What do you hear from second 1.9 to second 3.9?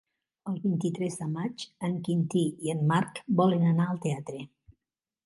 Quintí i en Marc volen anar